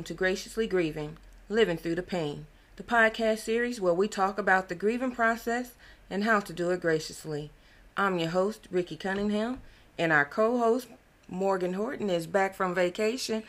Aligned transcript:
welcome 0.00 0.16
to 0.16 0.18
Graciously 0.18 0.66
Grieving, 0.66 1.18
Living 1.50 1.76
Through 1.76 1.96
the 1.96 2.02
Pain, 2.02 2.46
the 2.76 2.82
podcast 2.82 3.40
series 3.40 3.82
where 3.82 3.92
we 3.92 4.08
talk 4.08 4.38
about 4.38 4.70
the 4.70 4.74
grieving 4.74 5.10
process 5.10 5.72
and 6.08 6.24
how 6.24 6.40
to 6.40 6.54
do 6.54 6.70
it 6.70 6.80
graciously. 6.80 7.50
I'm 7.98 8.18
your 8.18 8.30
host, 8.30 8.66
Ricky 8.70 8.96
Cunningham, 8.96 9.60
and 9.98 10.10
our 10.10 10.24
co-host, 10.24 10.88
Morgan 11.28 11.74
Horton, 11.74 12.08
is 12.08 12.26
back 12.26 12.54
from 12.54 12.74
vacation. 12.74 13.42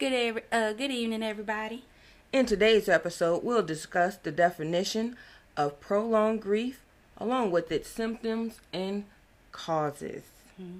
Good, 0.00 0.12
every, 0.12 0.42
uh, 0.50 0.72
good 0.72 0.90
evening, 0.90 1.22
everybody. 1.22 1.84
In 2.32 2.44
today's 2.44 2.88
episode, 2.88 3.44
we'll 3.44 3.62
discuss 3.62 4.16
the 4.16 4.32
definition 4.32 5.16
of 5.56 5.78
prolonged 5.78 6.42
grief 6.42 6.82
along 7.18 7.52
with 7.52 7.70
its 7.70 7.88
symptoms 7.88 8.58
and 8.72 9.04
causes. 9.52 10.24
Mm-hmm. 10.60 10.78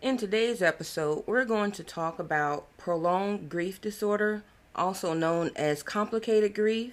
In 0.00 0.16
today's 0.16 0.62
episode, 0.62 1.24
we're 1.26 1.44
going 1.44 1.72
to 1.72 1.82
talk 1.82 2.20
about 2.20 2.68
prolonged 2.76 3.48
grief 3.48 3.80
disorder, 3.80 4.44
also 4.76 5.12
known 5.12 5.50
as 5.56 5.82
complicated 5.82 6.54
grief. 6.54 6.92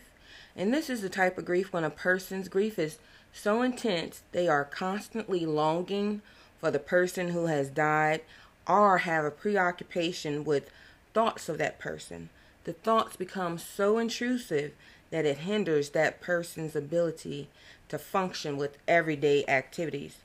And 0.56 0.74
this 0.74 0.90
is 0.90 1.04
the 1.04 1.10
type 1.10 1.38
of 1.38 1.46
grief 1.46 1.72
when 1.72 1.84
a 1.84 1.92
person's 1.92 2.50
grief 2.50 2.80
is 2.80 2.98
so 3.32 3.62
intense 3.62 4.24
they 4.32 4.48
are 4.48 4.66
constantly 4.66 5.46
longing 5.46 6.24
for 6.60 6.72
the 6.72 6.80
person 6.80 7.28
who 7.28 7.46
has 7.46 7.70
died 7.70 8.22
or 8.68 8.98
have 8.98 9.24
a 9.24 9.30
preoccupation 9.30 10.44
with 10.44 10.72
thoughts 11.14 11.48
of 11.48 11.60
that 11.60 11.78
person. 11.78 12.30
The 12.64 12.74
thoughts 12.74 13.16
become 13.16 13.60
so 13.60 14.00
intrusive 14.00 14.72
that 15.12 15.28
it 15.28 15.38
hinders 15.38 15.92
that 15.92 16.22
person's 16.22 16.76
ability 16.76 17.50
to 17.88 18.00
function 18.00 18.58
with 18.58 18.80
everyday 18.88 19.46
activities. 19.46 20.16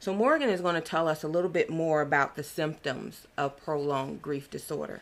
So, 0.00 0.14
Morgan 0.14 0.48
is 0.48 0.60
going 0.60 0.76
to 0.76 0.80
tell 0.80 1.08
us 1.08 1.24
a 1.24 1.28
little 1.28 1.50
bit 1.50 1.70
more 1.70 2.00
about 2.02 2.36
the 2.36 2.44
symptoms 2.44 3.26
of 3.36 3.56
prolonged 3.56 4.22
grief 4.22 4.48
disorder. 4.48 5.00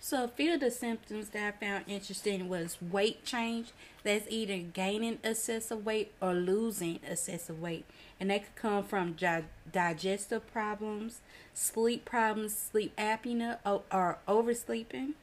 So, 0.00 0.24
a 0.24 0.28
few 0.28 0.52
of 0.52 0.60
the 0.60 0.70
symptoms 0.70 1.30
that 1.30 1.54
I 1.54 1.64
found 1.64 1.84
interesting 1.88 2.50
was 2.50 2.76
weight 2.82 3.24
change. 3.24 3.72
That's 4.02 4.26
either 4.28 4.58
gaining 4.58 5.18
excessive 5.24 5.86
weight 5.86 6.12
or 6.20 6.34
losing 6.34 7.00
excessive 7.08 7.58
weight. 7.58 7.86
And 8.20 8.30
that 8.30 8.44
could 8.44 8.54
come 8.54 8.84
from 8.84 9.16
gi- 9.16 9.46
digestive 9.72 10.46
problems, 10.52 11.20
sleep 11.54 12.04
problems, 12.04 12.54
sleep 12.54 12.94
apnea, 12.98 13.56
or, 13.64 13.80
or 13.90 14.18
oversleeping, 14.28 15.14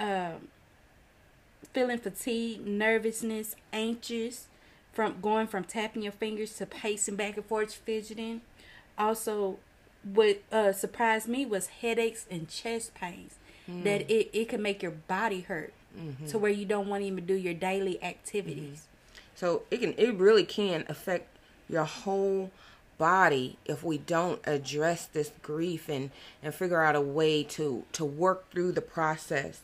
um, 0.00 0.48
feeling 1.72 1.98
fatigue, 1.98 2.66
nervousness, 2.66 3.54
anxious, 3.72 4.48
from 4.92 5.20
going 5.20 5.46
from 5.46 5.64
tapping 5.64 6.02
your 6.02 6.12
fingers 6.12 6.54
to 6.56 6.66
pacing 6.66 7.16
back 7.16 7.36
and 7.36 7.46
forth, 7.46 7.72
fidgeting. 7.74 8.40
Also, 8.96 9.58
what 10.02 10.42
uh, 10.50 10.72
surprised 10.72 11.28
me 11.28 11.46
was 11.46 11.66
headaches 11.66 12.26
and 12.30 12.48
chest 12.48 12.94
pains. 12.94 13.34
Mm. 13.70 13.84
That 13.84 14.10
it, 14.10 14.30
it 14.32 14.48
can 14.48 14.62
make 14.62 14.82
your 14.82 14.92
body 14.92 15.42
hurt 15.42 15.72
mm-hmm. 15.96 16.26
to 16.26 16.38
where 16.38 16.50
you 16.50 16.64
don't 16.64 16.88
want 16.88 17.02
to 17.02 17.06
even 17.06 17.26
do 17.26 17.34
your 17.34 17.54
daily 17.54 18.02
activities. 18.02 18.78
Mm-hmm. 18.78 19.28
So 19.34 19.62
it 19.70 19.78
can 19.80 19.94
it 19.96 20.14
really 20.14 20.44
can 20.44 20.84
affect 20.88 21.36
your 21.68 21.84
whole 21.84 22.50
body 22.96 23.56
if 23.64 23.84
we 23.84 23.98
don't 23.98 24.40
address 24.44 25.06
this 25.06 25.30
grief 25.42 25.88
and 25.88 26.10
and 26.42 26.54
figure 26.54 26.82
out 26.82 26.96
a 26.96 27.00
way 27.00 27.44
to 27.44 27.84
to 27.92 28.04
work 28.04 28.50
through 28.50 28.72
the 28.72 28.80
process. 28.80 29.60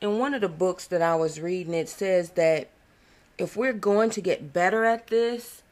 In 0.00 0.18
one 0.18 0.34
of 0.34 0.40
the 0.40 0.48
books 0.48 0.86
that 0.86 1.02
I 1.02 1.16
was 1.16 1.40
reading 1.40 1.74
it 1.74 1.88
says 1.88 2.30
that 2.30 2.68
if 3.38 3.56
we're 3.56 3.72
going 3.72 4.10
to 4.10 4.20
get 4.20 4.52
better 4.52 4.84
at 4.84 5.08
this, 5.08 5.62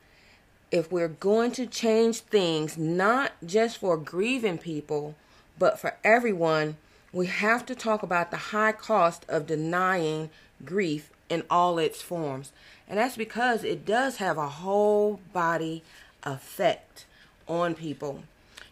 if 0.70 0.90
we're 0.90 1.08
going 1.08 1.52
to 1.52 1.66
change 1.66 2.20
things, 2.20 2.78
not 2.78 3.32
just 3.44 3.78
for 3.78 3.96
grieving 3.96 4.58
people, 4.58 5.14
but 5.58 5.78
for 5.78 5.96
everyone, 6.04 6.76
we 7.12 7.26
have 7.26 7.66
to 7.66 7.74
talk 7.74 8.02
about 8.02 8.30
the 8.30 8.36
high 8.36 8.72
cost 8.72 9.26
of 9.28 9.46
denying 9.46 10.30
grief 10.64 11.10
in 11.28 11.42
all 11.50 11.78
its 11.78 12.02
forms. 12.02 12.52
And 12.88 12.98
that's 12.98 13.16
because 13.16 13.64
it 13.64 13.84
does 13.84 14.16
have 14.16 14.38
a 14.38 14.48
whole 14.48 15.20
body 15.32 15.82
effect 16.22 17.06
on 17.48 17.74
people. 17.74 18.22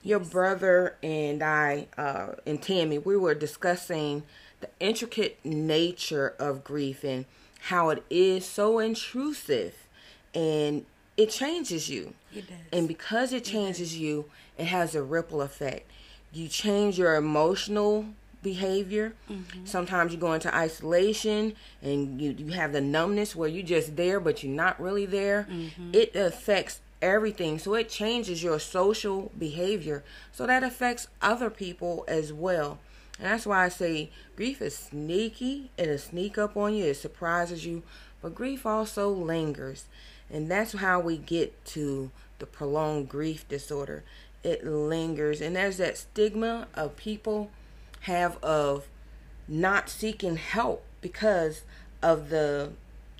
Your 0.03 0.21
brother 0.21 0.97
and 1.03 1.43
I, 1.43 1.89
uh, 1.97 2.29
and 2.47 2.63
Tammy, 2.63 2.99
we 2.99 3.17
were 3.17 3.35
discussing 3.35 4.23
the 4.61 4.69
intricate 4.81 5.39
nature 5.45 6.35
of 6.39 6.65
grief 6.65 7.05
and 7.05 7.27
how 7.59 7.91
it 7.91 8.05
is 8.09 8.47
so 8.47 8.79
intrusive 8.79 9.75
and 10.35 10.85
it 11.17 11.31
changes 11.31 11.89
you. 11.89 12.15
It 12.35 12.47
does. 12.47 12.57
And 12.73 12.89
because 12.89 13.33
it 13.33 13.45
changes 13.45 13.95
it 13.95 13.99
you, 13.99 14.27
it 14.57 14.67
has 14.67 14.95
a 14.95 15.03
ripple 15.03 15.43
effect. 15.43 15.91
You 16.33 16.49
change 16.49 16.99
your 16.99 17.17
emotional 17.17 18.07
behavior. 18.43 19.15
Mm-hmm. 19.31 19.65
Sometimes 19.65 20.13
you 20.13 20.19
go 20.19 20.33
into 20.33 20.55
isolation 20.55 21.55
and 21.83 22.21
you, 22.21 22.35
you 22.39 22.53
have 22.53 22.73
the 22.73 22.81
numbness 22.81 23.35
where 23.35 23.49
you're 23.49 23.65
just 23.65 23.97
there 23.97 24.21
but 24.21 24.43
you're 24.43 24.53
not 24.53 24.81
really 24.81 25.07
there. 25.07 25.49
Mm-hmm. 25.51 25.91
It 25.93 26.15
affects 26.15 26.81
everything. 27.03 27.59
So 27.59 27.75
it 27.75 27.89
changes 27.89 28.43
your 28.43 28.59
social 28.59 29.33
behavior. 29.37 30.05
So 30.33 30.47
that 30.47 30.63
affects 30.63 31.09
other 31.21 31.51
people 31.51 32.05
as 32.07 32.33
well. 32.33 32.79
And 33.19 33.27
that's 33.27 33.47
why 33.47 33.65
I 33.65 33.69
say 33.69 34.11
grief 34.37 34.63
is 34.63 34.77
sneaky. 34.77 35.71
It'll 35.77 35.99
sneak 35.99 36.39
up 36.39 36.57
on 36.57 36.75
you. 36.75 36.87
It 36.87 36.95
surprises 36.95 37.67
you. 37.67 37.83
But 38.23 38.35
grief 38.35 38.65
also 38.65 39.11
lingers. 39.11 39.87
And 40.31 40.51
that's 40.51 40.73
how 40.73 41.01
we 41.01 41.17
get 41.17 41.65
to 41.67 42.11
the 42.39 42.47
prolonged 42.47 43.09
grief 43.09 43.49
disorder. 43.49 44.05
It 44.45 44.65
lingers. 44.65 45.41
And 45.41 45.57
there's 45.57 45.79
that 45.79 45.99
stigma 45.99 46.69
of 46.75 46.97
people 46.97 47.51
have 48.01 48.43
of 48.43 48.87
not 49.49 49.89
seeking 49.89 50.37
help 50.37 50.85
because 51.01 51.63
of 52.03 52.31
the 52.31 52.71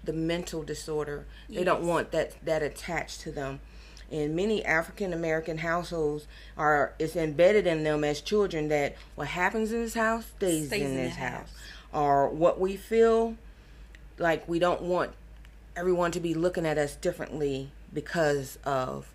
the 0.05 0.13
mental 0.13 0.63
disorder. 0.63 1.27
Yes. 1.49 1.59
They 1.59 1.65
don't 1.65 1.83
want 1.83 2.13
that 2.13 2.35
that 2.45 2.63
attached 2.63 3.21
to 3.23 3.33
them 3.33 3.61
in 4.11 4.35
many 4.35 4.65
African 4.65 5.13
American 5.13 5.59
households 5.59 6.27
are 6.57 6.95
it's 6.99 7.17
embedded 7.17 7.67
in 7.67 7.85
them 7.85 8.05
as 8.05 8.21
children 8.21 8.69
that 8.69 8.97
what 9.15 9.29
happens 9.29 9.73
in 9.73 9.83
this 9.83 9.95
house 9.95 10.27
stays, 10.37 10.69
stays 10.69 10.83
in, 10.83 10.91
in 10.91 10.97
this 10.97 11.17
house. 11.17 11.33
house. 11.33 11.51
Or 11.93 12.29
what 12.29 12.61
we 12.61 12.77
feel 12.77 13.37
like 14.19 14.49
we 14.49 14.59
don't 14.59 14.83
want 14.83 15.13
everyone 15.77 16.11
to 16.13 16.21
be 16.21 16.35
looking 16.35 16.67
at 16.67 16.79
us 16.79 16.97
differently 16.97 17.71
because 17.93 18.59
of 18.65 19.13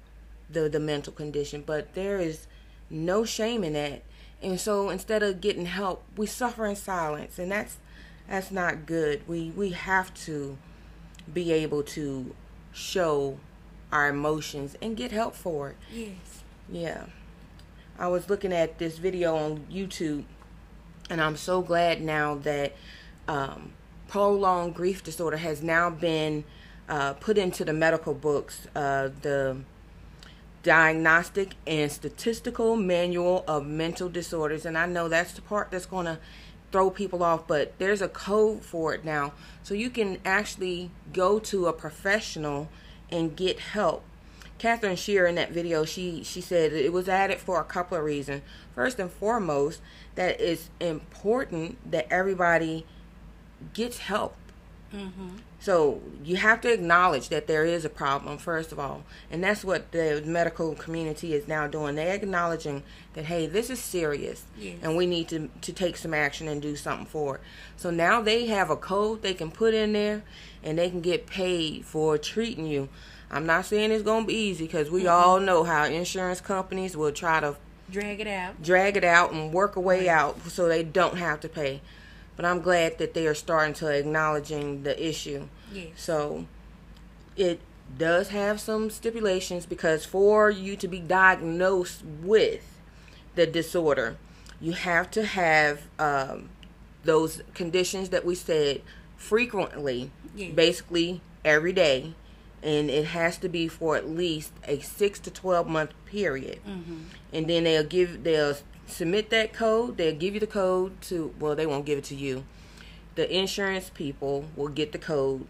the 0.49 0.69
the 0.69 0.79
mental 0.79 1.13
condition. 1.13 1.63
But 1.65 1.93
there 1.93 2.19
is 2.19 2.47
no 2.89 3.25
shame 3.25 3.63
in 3.63 3.73
that. 3.73 4.03
And 4.41 4.59
so 4.59 4.89
instead 4.89 5.23
of 5.23 5.41
getting 5.41 5.65
help, 5.65 6.03
we 6.17 6.27
suffer 6.27 6.65
in 6.65 6.75
silence 6.75 7.39
and 7.39 7.51
that's 7.51 7.77
that's 8.27 8.51
not 8.51 8.85
good. 8.85 9.27
We 9.27 9.51
we 9.51 9.71
have 9.71 10.13
to 10.25 10.57
be 11.33 11.51
able 11.51 11.83
to 11.83 12.35
show 12.73 13.39
our 13.93 14.09
emotions 14.09 14.75
and 14.81 14.97
get 14.97 15.11
help 15.11 15.35
for 15.35 15.69
it. 15.69 15.77
Yes. 15.93 16.43
Yeah. 16.69 17.05
I 17.97 18.07
was 18.07 18.29
looking 18.29 18.51
at 18.51 18.79
this 18.79 18.97
video 18.97 19.35
on 19.35 19.67
YouTube 19.71 20.23
and 21.09 21.21
I'm 21.21 21.37
so 21.37 21.61
glad 21.61 22.01
now 22.01 22.35
that 22.35 22.73
um, 23.27 23.73
prolonged 24.07 24.73
grief 24.73 25.03
disorder 25.03 25.37
has 25.37 25.61
now 25.61 25.90
been 25.90 26.43
uh, 26.90 27.13
put 27.13 27.37
into 27.37 27.63
the 27.63 27.73
medical 27.73 28.13
books. 28.13 28.67
Uh, 28.75 29.09
the 29.22 29.57
Diagnostic 30.63 31.55
and 31.67 31.91
Statistical 31.91 32.78
Manual 32.78 33.43
of 33.47 33.67
Mental 33.67 34.07
Disorders. 34.09 34.66
And 34.66 34.78
I 34.78 34.85
know 34.85 35.09
that's 35.09 35.34
the 35.34 35.41
part 35.41 35.72
that's 35.72 35.85
going 35.85 36.05
to 36.05 36.19
throw 36.72 36.89
people 36.89 37.22
off, 37.22 37.47
but 37.47 37.78
there's 37.78 38.01
a 38.01 38.07
code 38.07 38.63
for 38.63 38.93
it 38.93 39.05
now. 39.05 39.34
So 39.61 39.73
you 39.73 39.89
can 39.89 40.19
actually 40.25 40.89
go 41.11 41.37
to 41.39 41.67
a 41.67 41.73
professional 41.73 42.69
and 43.13 43.35
get 43.35 43.59
help. 43.59 44.03
Katherine 44.57 44.95
Shear 44.95 45.27
in 45.27 45.35
that 45.35 45.51
video, 45.51 45.85
she 45.85 46.23
she 46.23 46.41
said 46.41 46.73
it 46.73 46.91
was 46.91 47.07
added 47.07 47.39
for 47.39 47.59
a 47.59 47.63
couple 47.63 47.97
of 47.97 48.03
reasons. 48.03 48.41
First 48.73 48.97
and 48.97 49.11
foremost, 49.11 49.81
that 50.15 50.41
it's 50.41 50.69
important 50.79 51.91
that 51.91 52.07
everybody 52.09 52.85
gets 53.73 53.99
help. 53.99 54.35
Mm-hmm. 54.93 55.37
So 55.59 56.01
you 56.23 56.35
have 56.35 56.61
to 56.61 56.72
acknowledge 56.72 57.29
that 57.29 57.47
there 57.47 57.66
is 57.66 57.84
a 57.85 57.90
problem 57.90 58.37
first 58.37 58.72
of 58.72 58.79
all, 58.79 59.03
and 59.31 59.43
that's 59.43 59.63
what 59.63 59.91
the 59.91 60.22
medical 60.25 60.75
community 60.75 61.34
is 61.34 61.47
now 61.47 61.67
doing. 61.67 61.95
They're 61.95 62.13
acknowledging 62.13 62.84
that 63.13 63.25
hey, 63.25 63.47
this 63.47 63.69
is 63.69 63.79
serious, 63.79 64.43
yes. 64.57 64.78
and 64.84 64.95
we 64.95 65.05
need 65.05 65.29
to 65.29 65.49
to 65.61 65.73
take 65.73 65.97
some 65.97 66.13
action 66.13 66.47
and 66.47 66.61
do 66.61 66.75
something 66.75 67.07
for 67.07 67.35
it. 67.35 67.41
So 67.78 67.90
now 67.90 68.22
they 68.22 68.45
have 68.47 68.69
a 68.69 68.75
code 68.75 69.22
they 69.22 69.34
can 69.34 69.51
put 69.51 69.73
in 69.73 69.93
there, 69.93 70.23
and 70.63 70.78
they 70.78 70.90
can 70.90 71.01
get 71.01 71.25
paid 71.25 71.85
for 71.85 72.17
treating 72.17 72.67
you. 72.67 72.89
I'm 73.31 73.47
not 73.47 73.66
saying 73.66 73.91
it's 73.91 74.03
gonna 74.03 74.25
be 74.25 74.35
easy 74.35 74.66
because 74.66 74.91
we 74.91 75.01
mm-hmm. 75.01 75.09
all 75.09 75.39
know 75.39 75.63
how 75.63 75.85
insurance 75.85 76.41
companies 76.41 76.96
will 76.96 77.11
try 77.11 77.39
to 77.39 77.55
drag 77.89 78.19
it 78.19 78.28
out, 78.28 78.61
drag 78.61 78.97
it 78.97 79.03
out, 79.03 79.31
and 79.31 79.51
work 79.51 79.75
a 79.75 79.79
way 79.79 80.07
right. 80.07 80.09
out 80.09 80.46
so 80.49 80.67
they 80.67 80.84
don't 80.84 81.17
have 81.17 81.39
to 81.39 81.49
pay. 81.49 81.81
But 82.35 82.46
I'm 82.46 82.62
glad 82.62 82.97
that 82.97 83.14
they 83.14 83.28
are 83.28 83.35
starting 83.35 83.74
to 83.76 83.88
acknowledging 83.88 84.84
the 84.84 84.96
issue. 85.08 85.47
Yes. 85.72 85.88
So 85.96 86.46
it 87.35 87.59
does 87.97 88.30
have 88.30 88.59
some 88.59 88.90
stipulations 88.90 89.66
because 89.66 90.06
for 90.06 90.50
you 90.50 90.76
to 90.78 90.88
be 90.88 91.00
diagnosed 91.00 92.03
with 92.24 92.66
the 93.35 93.46
disorder, 93.46 94.18
you 94.59 94.72
have 94.74 95.12
to 95.12 95.26
have 95.26 95.82
um, 96.00 96.50
those 97.03 97.41
conditions 97.53 98.09
that 98.09 98.26
we 98.26 98.34
said 98.35 98.82
frequently, 99.18 100.09
Yeah. 100.35 100.52
basically 100.52 101.22
every 101.46 101.74
day, 101.74 102.14
and 102.64 102.90
it 102.90 103.06
has 103.08 103.38
to 103.40 103.50
be 103.50 103.68
for 103.68 103.96
at 103.96 104.09
least 104.09 104.53
a 104.68 104.80
six 104.80 105.20
to 105.20 105.30
twelve 105.32 105.68
month 105.68 105.91
period. 106.06 106.59
And 107.32 107.47
then 107.47 107.64
they'll 107.66 107.84
give 107.84 108.24
they'll 108.24 108.56
submit 108.93 109.29
that 109.31 109.53
code. 109.53 109.97
They'll 109.97 110.16
give 110.16 110.34
you 110.34 110.40
the 110.40 110.47
code 110.47 111.01
to 111.03 111.34
well, 111.40 111.55
they 111.55 111.66
won't 111.66 111.85
give 111.85 111.97
it 111.97 112.03
to 112.05 112.16
you. 112.16 112.45
The 113.16 113.31
insurance 113.35 113.90
people 113.90 114.45
will 114.55 114.69
get 114.69 114.91
the 114.91 114.97
code, 114.97 115.45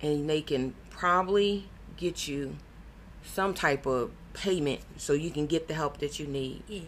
and 0.00 0.28
they 0.28 0.42
can 0.42 0.74
probably 0.90 1.68
get 1.96 2.28
you 2.28 2.56
some 3.22 3.54
type 3.54 3.86
of 3.86 4.10
payment 4.32 4.80
so 4.96 5.12
you 5.12 5.30
can 5.30 5.46
get 5.46 5.68
the 5.68 5.74
help 5.74 5.98
that 5.98 6.18
you 6.18 6.26
need. 6.26 6.62
Yes. 6.68 6.84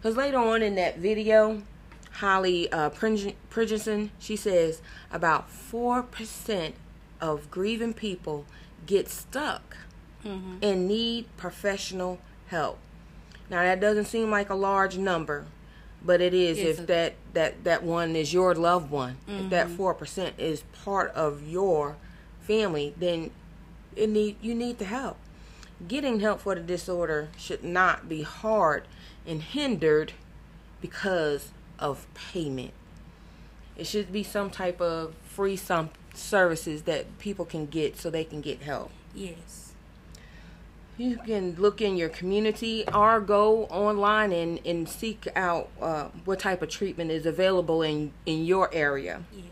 Because 0.00 0.16
later 0.16 0.38
on 0.38 0.62
in 0.62 0.76
that 0.76 0.98
video, 0.98 1.62
Holly 2.12 2.70
uh, 2.72 2.90
Prigerson, 2.90 4.10
she 4.18 4.36
says 4.36 4.80
about 5.12 5.50
4% 5.50 6.72
of 7.20 7.50
grieving 7.50 7.94
people 7.94 8.46
get 8.86 9.08
stuck 9.08 9.76
and 10.62 10.88
need 10.88 11.26
professional 11.36 12.18
help. 12.48 12.78
Now, 13.50 13.62
that 13.62 13.80
doesn't 13.80 14.06
seem 14.06 14.30
like 14.30 14.48
a 14.48 14.54
large 14.54 14.96
number, 14.96 15.44
but 16.02 16.20
it 16.20 16.32
is 16.32 16.58
It's 16.58 16.78
if 16.78 16.84
a- 16.84 16.86
that, 16.86 17.14
that, 17.34 17.64
that 17.64 17.82
one 17.82 18.16
is 18.16 18.32
your 18.32 18.54
loved 18.54 18.90
one. 18.90 19.16
If 19.26 19.50
that 19.50 19.68
mm-hmm. 19.68 19.82
4% 19.82 20.32
is 20.38 20.62
part 20.84 21.10
of 21.12 21.46
your 21.46 21.96
family, 22.40 22.94
then 22.96 23.32
it 23.96 24.08
need 24.08 24.36
you 24.40 24.54
need 24.54 24.78
the 24.78 24.84
help. 24.84 25.16
Getting 25.86 26.20
help 26.20 26.40
for 26.40 26.54
the 26.54 26.60
disorder 26.60 27.28
should 27.36 27.64
not 27.64 28.08
be 28.08 28.22
hard 28.22 28.84
and 29.26 29.42
hindered 29.42 30.12
because 30.80 31.50
of 31.78 32.06
payment. 32.14 32.72
It 33.76 33.86
should 33.86 34.12
be 34.12 34.22
some 34.22 34.50
type 34.50 34.80
of 34.80 35.14
free 35.24 35.56
some 35.56 35.90
services 36.14 36.82
that 36.82 37.18
people 37.18 37.44
can 37.44 37.66
get 37.66 37.96
so 37.96 38.10
they 38.10 38.24
can 38.24 38.40
get 38.40 38.62
help. 38.62 38.90
Yes. 39.14 39.69
You 41.00 41.16
can 41.16 41.54
look 41.56 41.80
in 41.80 41.96
your 41.96 42.10
community 42.10 42.84
or 42.92 43.20
go 43.20 43.64
online 43.68 44.32
and, 44.32 44.60
and 44.66 44.86
seek 44.86 45.26
out 45.34 45.70
uh, 45.80 46.08
what 46.26 46.40
type 46.40 46.60
of 46.60 46.68
treatment 46.68 47.10
is 47.10 47.24
available 47.24 47.80
in, 47.80 48.12
in 48.26 48.44
your 48.44 48.68
area. 48.70 49.22
Yes. 49.32 49.44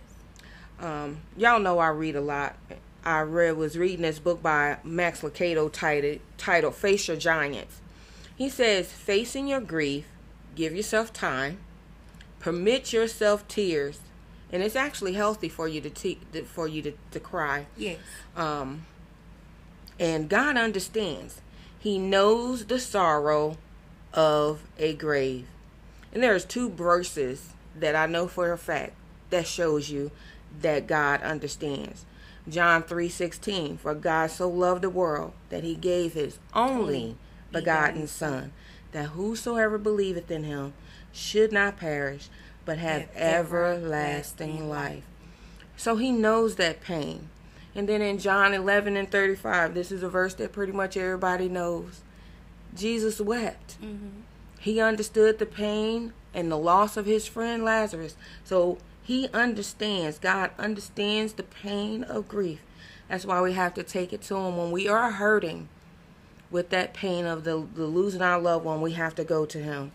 Um, 0.78 1.22
y'all 1.38 1.58
know 1.58 1.78
I 1.78 1.88
read 1.88 2.16
a 2.16 2.20
lot. 2.20 2.54
I 3.02 3.22
read 3.22 3.56
was 3.56 3.78
reading 3.78 4.02
this 4.02 4.18
book 4.18 4.42
by 4.42 4.76
Max 4.84 5.22
Lucado 5.22 5.72
titled 5.72 6.20
titled 6.36 6.74
Face 6.74 7.08
Your 7.08 7.16
Giants. 7.16 7.80
He 8.36 8.50
says, 8.50 8.92
facing 8.92 9.48
your 9.48 9.62
grief, 9.62 10.04
give 10.54 10.76
yourself 10.76 11.14
time, 11.14 11.60
permit 12.40 12.92
yourself 12.92 13.48
tears, 13.48 14.00
and 14.52 14.62
it's 14.62 14.76
actually 14.76 15.14
healthy 15.14 15.48
for 15.48 15.66
you 15.66 15.80
to 15.80 15.88
te- 15.88 16.20
for 16.44 16.68
you 16.68 16.82
to, 16.82 16.92
to 17.10 17.18
cry. 17.18 17.64
Yes. 17.74 18.00
Um, 18.36 18.84
and 19.98 20.28
God 20.28 20.56
understands. 20.56 21.40
He 21.78 21.98
knows 21.98 22.66
the 22.66 22.80
sorrow 22.80 23.56
of 24.12 24.62
a 24.78 24.94
grave. 24.94 25.46
And 26.12 26.22
there's 26.22 26.44
two 26.44 26.70
verses 26.70 27.54
that 27.76 27.94
I 27.94 28.06
know 28.06 28.26
for 28.26 28.52
a 28.52 28.58
fact 28.58 28.94
that 29.30 29.46
shows 29.46 29.90
you 29.90 30.10
that 30.60 30.86
God 30.86 31.22
understands. 31.22 32.04
John 32.48 32.82
3:16 32.82 33.78
For 33.78 33.94
God 33.94 34.30
so 34.30 34.48
loved 34.48 34.82
the 34.82 34.90
world 34.90 35.32
that 35.50 35.64
he 35.64 35.74
gave 35.74 36.14
his 36.14 36.38
only 36.54 37.16
begotten 37.52 38.06
son 38.06 38.52
that 38.92 39.10
whosoever 39.10 39.78
believeth 39.78 40.30
in 40.30 40.44
him 40.44 40.72
should 41.12 41.52
not 41.52 41.76
perish 41.76 42.28
but 42.64 42.78
have 42.78 43.08
everlasting 43.14 44.68
life. 44.68 45.04
So 45.76 45.96
he 45.96 46.10
knows 46.10 46.56
that 46.56 46.80
pain. 46.80 47.28
And 47.78 47.88
then 47.88 48.02
in 48.02 48.19
John 48.19 48.54
11 48.54 48.96
and 48.96 49.08
35, 49.08 49.72
this 49.72 49.92
is 49.92 50.02
a 50.02 50.08
verse 50.08 50.34
that 50.34 50.50
pretty 50.50 50.72
much 50.72 50.96
everybody 50.96 51.48
knows. 51.48 52.00
Jesus 52.75 53.20
wept. 53.20 53.80
Mm-hmm. 53.80 54.22
He 54.58 54.80
understood 54.80 55.38
the 55.38 55.46
pain 55.46 56.12
and 56.34 56.50
the 56.50 56.58
loss 56.58 56.96
of 56.96 57.06
his 57.06 57.28
friend 57.28 57.64
Lazarus. 57.64 58.16
So 58.42 58.78
he 59.00 59.28
understands, 59.28 60.19
God 60.19 60.50
understands 60.58 61.34
the 61.34 61.44
pain 61.44 62.02
of 62.02 62.26
grief. 62.26 62.64
That's 63.08 63.25
why 63.25 63.40
we 63.40 63.52
have 63.52 63.75
to 63.75 63.84
take 63.84 64.12
it 64.12 64.22
to 64.22 64.34
him 64.34 64.56
when 64.56 64.72
we 64.72 64.88
are 64.88 65.12
hurting 65.12 65.69
with 66.50 66.70
that 66.70 66.94
pain 66.94 67.26
of 67.26 67.44
the, 67.44 67.64
the 67.76 67.86
losing 67.86 68.22
our 68.22 68.40
loved 68.40 68.64
one. 68.64 68.81
We 68.81 68.94
have 68.94 69.14
to 69.14 69.24
go 69.24 69.46
to 69.46 69.58
him 69.62 69.92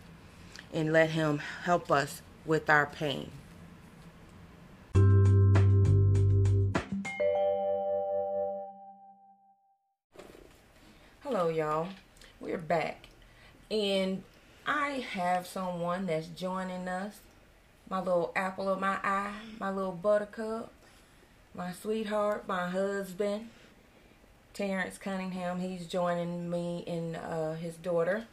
and 0.73 0.93
let 0.93 1.09
him 1.09 1.39
help 1.63 1.91
us 1.91 2.21
with 2.45 2.69
our 2.69 2.85
pain. 2.85 3.31
Hello, 11.35 11.49
y'all. 11.49 11.87
We're 12.39 12.59
back. 12.59 13.07
And 13.71 14.21
I 14.67 15.03
have 15.13 15.47
someone 15.47 16.05
that's 16.05 16.27
joining 16.27 16.87
us. 16.87 17.21
My 17.89 17.97
little 17.97 18.31
apple 18.35 18.69
of 18.69 18.79
my 18.79 18.99
eye, 19.03 19.33
my 19.59 19.71
little 19.71 19.93
buttercup, 19.93 20.71
my 21.55 21.71
sweetheart, 21.71 22.47
my 22.47 22.69
husband, 22.69 23.49
Terrence 24.53 24.99
Cunningham. 24.99 25.59
He's 25.59 25.87
joining 25.87 26.51
me 26.51 26.83
and 26.85 27.15
uh, 27.15 27.53
his 27.53 27.77
daughter 27.77 28.25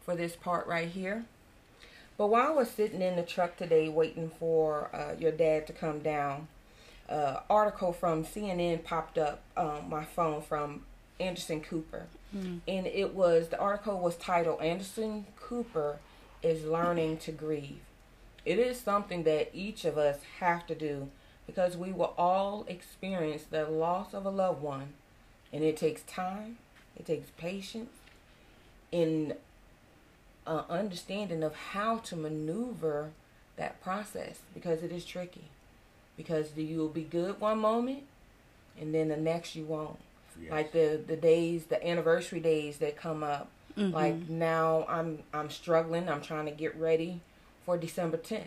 for 0.00 0.16
this 0.16 0.34
part 0.34 0.66
right 0.66 0.88
here. 0.88 1.26
But 2.16 2.28
while 2.28 2.46
I 2.46 2.52
was 2.52 2.70
sitting 2.70 3.02
in 3.02 3.16
the 3.16 3.22
truck 3.22 3.58
today 3.58 3.90
waiting 3.90 4.30
for 4.30 4.88
uh, 4.94 5.14
your 5.18 5.32
dad 5.32 5.66
to 5.66 5.74
come 5.74 5.98
down, 5.98 6.48
uh, 7.06 7.40
article 7.50 7.92
from 7.92 8.24
CNN 8.24 8.82
popped 8.82 9.18
up 9.18 9.42
on 9.58 9.90
my 9.90 10.06
phone 10.06 10.40
from 10.40 10.86
Anderson 11.18 11.60
Cooper, 11.60 12.06
and 12.66 12.86
it 12.86 13.14
was 13.14 13.48
the 13.48 13.58
article 13.58 13.98
was 14.00 14.16
titled 14.16 14.60
"Anderson 14.60 15.26
Cooper 15.36 15.98
is 16.42 16.64
learning 16.64 17.18
to 17.18 17.32
grieve." 17.32 17.80
It 18.44 18.58
is 18.58 18.78
something 18.78 19.24
that 19.24 19.50
each 19.52 19.84
of 19.84 19.98
us 19.98 20.18
have 20.38 20.66
to 20.68 20.74
do 20.74 21.08
because 21.46 21.76
we 21.76 21.92
will 21.92 22.14
all 22.16 22.64
experience 22.68 23.44
the 23.44 23.66
loss 23.66 24.14
of 24.14 24.24
a 24.26 24.30
loved 24.30 24.62
one, 24.62 24.94
and 25.52 25.62
it 25.62 25.76
takes 25.76 26.02
time, 26.02 26.58
it 26.96 27.06
takes 27.06 27.30
patience, 27.36 27.90
in 28.92 29.34
uh, 30.46 30.62
understanding 30.68 31.42
of 31.42 31.54
how 31.54 31.98
to 31.98 32.16
maneuver 32.16 33.10
that 33.56 33.80
process 33.82 34.40
because 34.54 34.82
it 34.82 34.92
is 34.92 35.04
tricky. 35.04 35.48
Because 36.16 36.56
you'll 36.56 36.88
be 36.88 37.02
good 37.02 37.40
one 37.40 37.58
moment, 37.58 38.04
and 38.80 38.94
then 38.94 39.08
the 39.08 39.16
next 39.16 39.54
you 39.54 39.64
won't. 39.64 39.98
Yes. 40.42 40.50
Like 40.50 40.72
the 40.72 41.00
the 41.06 41.16
days, 41.16 41.66
the 41.66 41.84
anniversary 41.86 42.40
days 42.40 42.78
that 42.78 42.96
come 42.96 43.22
up. 43.22 43.48
Like 43.78 44.28
now, 44.30 44.86
I'm 44.88 45.22
I'm 45.34 45.50
struggling. 45.50 46.08
I'm 46.08 46.22
trying 46.22 46.46
to 46.46 46.50
get 46.50 46.74
ready 46.76 47.20
for 47.66 47.76
December 47.76 48.16
10th. 48.16 48.44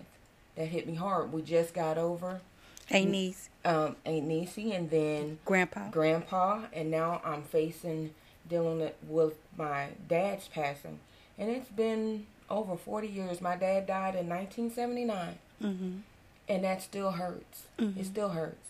That 0.55 0.65
hit 0.69 0.87
me 0.87 0.95
hard. 0.95 1.31
We 1.31 1.43
just 1.43 1.73
got 1.75 1.97
over 1.99 2.41
Hey, 2.87 3.05
niece, 3.05 3.49
um, 3.63 3.95
Aunt 4.05 4.27
Niecy, 4.27 4.75
and 4.75 4.89
then 4.89 5.37
grandpa. 5.45 5.89
grandpa, 5.91 6.63
and 6.73 6.89
now 6.89 7.21
I'm 7.23 7.43
facing 7.43 8.15
dealing 8.49 8.79
with- 8.79 8.95
with 9.07 9.35
my 9.55 9.89
dad's 10.07 10.47
passing, 10.47 10.97
and 11.37 11.51
it's 11.51 11.69
been 11.69 12.25
over 12.49 12.75
40 12.75 13.07
years. 13.07 13.39
My 13.41 13.55
dad 13.55 13.85
died 13.85 14.15
in 14.15 14.27
1979, 14.27 15.37
Mm-hmm. 15.61 15.97
and 16.47 16.63
that 16.63 16.81
still 16.81 17.11
hurts. 17.11 17.65
It 17.77 18.05
still 18.07 18.29
hurts. 18.29 18.69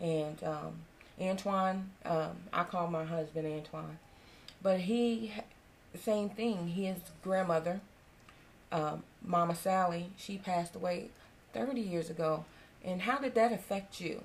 And 0.00 0.42
um, 0.42 0.80
Antoine, 1.20 1.90
um, 2.04 2.36
I 2.52 2.64
call 2.64 2.86
my 2.88 3.04
husband 3.04 3.46
Antoine, 3.46 3.98
but 4.62 4.80
he, 4.80 5.32
same 6.00 6.30
thing. 6.30 6.68
His 6.68 6.96
grandmother, 7.22 7.80
um, 8.72 9.02
Mama 9.22 9.54
Sally, 9.54 10.10
she 10.16 10.38
passed 10.38 10.74
away 10.74 11.10
30 11.52 11.80
years 11.80 12.10
ago. 12.10 12.44
And 12.84 13.02
how 13.02 13.18
did 13.18 13.34
that 13.34 13.52
affect 13.52 14.00
you? 14.00 14.22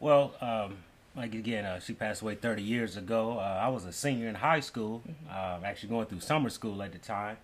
Well, 0.00 0.34
um, 0.40 0.78
like 1.16 1.34
again, 1.34 1.64
uh, 1.64 1.80
she 1.80 1.94
passed 1.94 2.22
away 2.22 2.34
30 2.34 2.62
years 2.62 2.96
ago. 2.96 3.38
Uh, 3.38 3.60
I 3.60 3.68
was 3.68 3.84
a 3.84 3.92
senior 3.92 4.28
in 4.28 4.36
high 4.36 4.60
school, 4.60 5.02
uh, 5.30 5.58
actually 5.64 5.88
going 5.88 6.06
through 6.06 6.20
summer 6.20 6.50
school 6.50 6.82
at 6.82 6.92
the 6.92 6.98
time. 6.98 7.38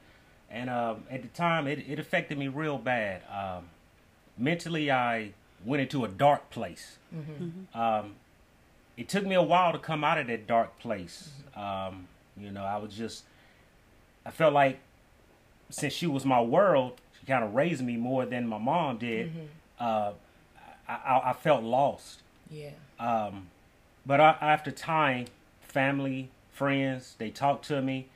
And 0.51 0.71
um, 0.71 1.05
at 1.11 1.23
the 1.23 1.29
time, 1.29 1.67
it, 1.67 1.85
it 1.89 1.99
affected 1.99 2.39
me 2.39 2.49
real 2.49 2.79
bad. 2.79 3.23
Um, 3.33 3.65
mentally, 4.39 4.91
I 4.91 5.33
went 5.65 5.83
into 5.83 6.05
a 6.05 6.09
dark 6.09 6.51
place. 6.51 6.99
Um, 7.75 8.15
it 8.97 9.09
took 9.09 9.25
me 9.25 9.35
a 9.35 9.43
while 9.43 9.73
to 9.73 9.79
come 9.79 10.05
out 10.05 10.19
of 10.19 10.27
that 10.29 10.47
dark 10.47 10.79
place. 10.79 11.31
Um, 11.57 12.09
you 12.37 12.51
know, 12.51 12.65
I 12.65 12.77
was 12.77 12.95
just, 12.95 13.25
I 14.25 14.31
felt 14.31 14.53
like 14.53 14.79
since 15.71 15.93
she 15.93 16.07
was 16.07 16.25
my 16.25 16.41
world, 16.41 17.01
she 17.19 17.27
kind 17.27 17.45
of 17.45 17.55
raised 17.55 17.83
me 17.83 17.97
more 17.97 18.27
than 18.27 18.47
my 18.47 18.59
mom 18.59 18.99
did. 18.99 19.33
Uh, 19.79 20.13
I, 20.89 21.23
I, 21.27 21.33
felt 21.33 21.63
lost. 21.63 22.21
Yeah. 22.51 22.71
Um, 22.99 23.49
but 24.07 24.21
I, 24.21 24.37
after 24.41 24.71
time, 24.71 25.27
family, 25.61 26.31
friends, 26.53 27.17
they 27.19 27.31
talk 27.31 27.63
to 27.63 27.81
me, 27.83 28.09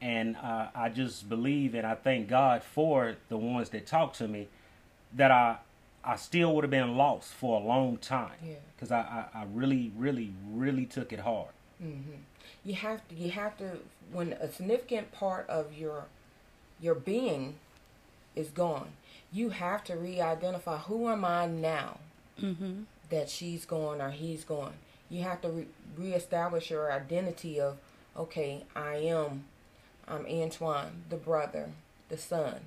and 0.00 0.36
uh, 0.36 0.66
I 0.74 0.88
just 0.88 1.28
believe 1.28 1.74
and 1.74 1.86
I 1.86 1.94
thank 1.94 2.28
God 2.28 2.62
for 2.62 3.16
the 3.28 3.36
ones 3.36 3.70
that 3.70 3.86
talk 3.86 4.12
to 4.14 4.28
me 4.28 4.48
that 5.14 5.30
I 5.30 5.58
I 6.04 6.16
still 6.16 6.54
would 6.54 6.64
have 6.64 6.70
been 6.70 6.96
lost 6.96 7.32
for 7.32 7.60
a 7.60 7.64
long 7.64 7.96
time 7.98 8.32
Yeah. 8.44 8.54
because 8.74 8.90
I, 8.92 9.00
I, 9.34 9.40
I 9.40 9.44
really 9.52 9.92
really 9.96 10.32
really 10.52 10.86
took 10.86 11.12
it 11.12 11.20
hard. 11.20 11.48
you 12.64 12.74
have 12.74 13.06
to 13.08 13.14
you 13.14 13.30
have 13.30 13.56
to 13.58 13.78
when 14.12 14.32
a 14.34 14.50
significant 14.50 15.12
part 15.12 15.48
of 15.48 15.72
your 15.76 16.04
your 16.80 16.94
being 16.94 17.54
is 18.34 18.48
gone 18.50 18.88
you 19.32 19.50
have 19.50 19.84
to 19.84 19.94
re-identify 19.96 20.78
who 20.78 21.08
am 21.08 21.24
i 21.24 21.46
now 21.46 21.98
Mm-hmm. 22.40 22.82
that 23.10 23.28
she's 23.28 23.64
gone 23.64 24.00
or 24.00 24.10
he's 24.10 24.44
gone 24.44 24.74
you 25.10 25.22
have 25.22 25.40
to 25.42 25.48
re- 25.48 25.66
reestablish 25.96 26.70
your 26.70 26.90
identity 26.92 27.60
of 27.60 27.78
okay 28.16 28.62
i 28.76 28.94
am 28.96 29.44
i'm 30.06 30.24
antoine 30.26 31.02
the 31.10 31.16
brother 31.16 31.70
the 32.08 32.16
son 32.16 32.60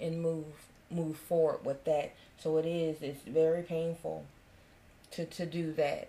and 0.00 0.22
move 0.22 0.44
move 0.90 1.16
forward 1.16 1.64
with 1.64 1.82
that 1.84 2.14
so 2.38 2.56
it 2.58 2.66
is 2.66 3.02
it's 3.02 3.22
very 3.22 3.62
painful 3.62 4.24
to 5.10 5.24
to 5.26 5.44
do 5.46 5.72
that 5.72 6.08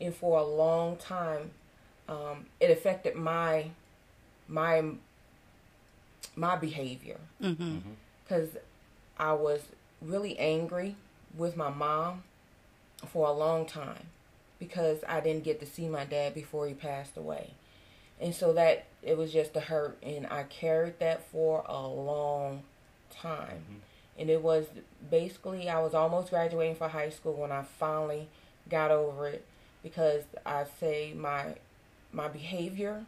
and 0.00 0.14
for 0.14 0.38
a 0.38 0.44
long 0.44 0.96
time 0.96 1.50
um, 2.08 2.46
it 2.60 2.70
affected 2.70 3.14
my 3.14 3.70
my 4.48 4.82
my 6.34 6.56
behavior 6.56 7.18
Mm-hmm. 7.42 7.78
because 8.24 8.50
I 9.18 9.32
was 9.32 9.62
really 10.02 10.38
angry 10.38 10.96
with 11.36 11.56
my 11.56 11.70
mom 11.70 12.22
for 13.06 13.26
a 13.28 13.32
long 13.32 13.66
time 13.66 14.06
because 14.58 14.98
I 15.08 15.20
didn't 15.20 15.44
get 15.44 15.60
to 15.60 15.66
see 15.66 15.88
my 15.88 16.04
dad 16.04 16.34
before 16.34 16.66
he 16.66 16.74
passed 16.74 17.16
away. 17.16 17.50
And 18.20 18.34
so 18.34 18.52
that 18.54 18.86
it 19.02 19.16
was 19.18 19.32
just 19.32 19.54
a 19.56 19.60
hurt 19.60 19.98
and 20.02 20.26
I 20.26 20.44
carried 20.44 20.98
that 21.00 21.26
for 21.30 21.64
a 21.68 21.86
long 21.86 22.62
time. 23.10 23.82
And 24.18 24.30
it 24.30 24.42
was 24.42 24.66
basically 25.10 25.68
I 25.68 25.80
was 25.80 25.94
almost 25.94 26.30
graduating 26.30 26.76
for 26.76 26.88
high 26.88 27.10
school 27.10 27.34
when 27.34 27.52
I 27.52 27.62
finally 27.62 28.28
got 28.68 28.90
over 28.90 29.28
it 29.28 29.44
because 29.82 30.24
I 30.44 30.64
say 30.80 31.12
my 31.14 31.54
my 32.12 32.28
behavior 32.28 33.04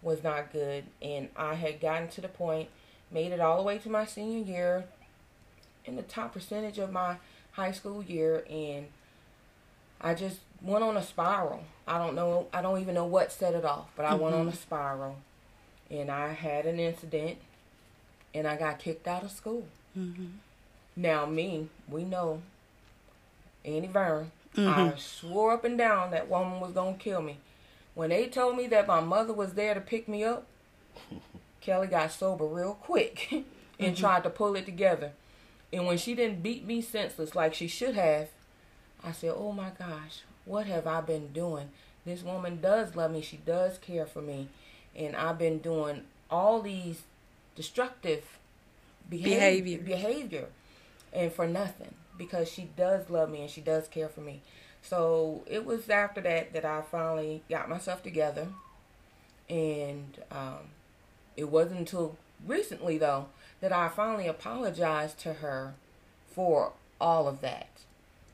was 0.00 0.22
not 0.22 0.52
good 0.52 0.84
and 1.02 1.28
I 1.36 1.54
had 1.54 1.80
gotten 1.80 2.08
to 2.08 2.20
the 2.20 2.28
point 2.28 2.68
made 3.10 3.32
it 3.32 3.40
all 3.40 3.56
the 3.56 3.62
way 3.62 3.78
to 3.78 3.88
my 3.88 4.04
senior 4.04 4.44
year 4.44 4.84
in 5.84 5.96
the 5.96 6.02
top 6.02 6.34
percentage 6.34 6.78
of 6.78 6.92
my 6.92 7.16
high 7.52 7.72
school 7.72 8.02
year 8.02 8.44
and 8.48 8.86
I 10.00 10.14
just 10.14 10.40
went 10.62 10.84
on 10.84 10.96
a 10.96 11.02
spiral. 11.02 11.64
I 11.86 11.98
don't 11.98 12.14
know 12.14 12.46
I 12.52 12.62
don't 12.62 12.80
even 12.80 12.94
know 12.94 13.06
what 13.06 13.32
set 13.32 13.54
it 13.54 13.64
off, 13.64 13.88
but 13.96 14.04
I 14.04 14.14
went 14.14 14.34
on 14.34 14.48
a 14.48 14.54
spiral 14.54 15.16
and 15.90 16.10
I 16.10 16.32
had 16.32 16.66
an 16.66 16.78
incident 16.78 17.38
and 18.34 18.46
I 18.46 18.56
got 18.56 18.78
kicked 18.78 19.06
out 19.06 19.22
of 19.22 19.30
school. 19.30 19.66
Mm-hmm. 19.96 20.26
Now 20.96 21.26
me, 21.26 21.68
we 21.88 22.04
know 22.04 22.40
Annie 23.64 23.88
Vern. 23.88 24.30
Mm-hmm. 24.56 24.68
I 24.68 24.94
swore 24.96 25.52
up 25.52 25.64
and 25.64 25.76
down 25.76 26.12
that 26.12 26.28
woman 26.28 26.60
was 26.60 26.72
gonna 26.72 26.96
kill 26.96 27.22
me. 27.22 27.38
When 27.94 28.10
they 28.10 28.26
told 28.26 28.56
me 28.56 28.66
that 28.68 28.86
my 28.86 29.00
mother 29.00 29.32
was 29.32 29.54
there 29.54 29.74
to 29.74 29.80
pick 29.80 30.08
me 30.08 30.24
up, 30.24 30.46
Kelly 31.60 31.86
got 31.86 32.12
sober 32.12 32.44
real 32.44 32.74
quick 32.74 33.44
and 33.80 33.96
tried 33.96 34.22
to 34.24 34.30
pull 34.30 34.54
it 34.54 34.66
together. 34.66 35.12
And 35.72 35.86
when 35.86 35.98
she 35.98 36.14
didn't 36.14 36.42
beat 36.42 36.64
me 36.64 36.80
senseless 36.80 37.34
like 37.34 37.54
she 37.54 37.66
should 37.66 37.96
have, 37.96 38.28
I 39.02 39.10
said, 39.12 39.34
"Oh 39.36 39.52
my 39.52 39.70
gosh, 39.76 40.22
what 40.44 40.66
have 40.66 40.86
I 40.86 41.00
been 41.00 41.32
doing? 41.32 41.70
This 42.04 42.22
woman 42.22 42.60
does 42.60 42.94
love 42.94 43.10
me. 43.10 43.22
She 43.22 43.38
does 43.38 43.78
care 43.78 44.06
for 44.06 44.22
me, 44.22 44.48
and 44.94 45.16
I've 45.16 45.38
been 45.38 45.58
doing 45.58 46.02
all 46.30 46.60
these 46.60 47.02
destructive 47.56 48.38
behavior, 49.08 49.78
Behavior. 49.78 49.78
behavior, 49.78 50.46
and 51.14 51.32
for 51.32 51.46
nothing 51.46 51.94
because 52.18 52.50
she 52.50 52.70
does 52.76 53.10
love 53.10 53.30
me 53.30 53.42
and 53.42 53.50
she 53.50 53.60
does 53.60 53.88
care 53.88 54.08
for 54.08 54.20
me." 54.20 54.42
So 54.82 55.42
it 55.46 55.64
was 55.64 55.88
after 55.88 56.20
that 56.22 56.52
that 56.52 56.64
I 56.64 56.82
finally 56.82 57.42
got 57.48 57.68
myself 57.68 58.02
together, 58.02 58.48
and 59.48 60.18
um, 60.30 60.70
it 61.36 61.48
wasn't 61.48 61.80
until 61.80 62.16
recently 62.46 62.98
though 62.98 63.26
that 63.60 63.72
I 63.72 63.88
finally 63.88 64.26
apologized 64.26 65.18
to 65.20 65.34
her 65.34 65.74
for 66.26 66.72
all 67.00 67.26
of 67.28 67.40
that 67.40 67.68